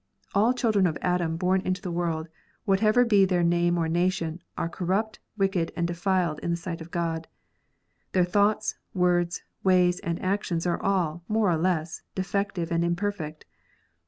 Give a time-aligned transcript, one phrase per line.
[0.33, 2.27] All children of Adam bom into the world,
[2.65, 6.89] whatever be their name or nation, are corrupt, wicked, and defiled in the sight of
[6.89, 7.27] God.
[8.13, 13.45] Their thoughts, words, ways, and actions are all, more or less, defective and imperfect.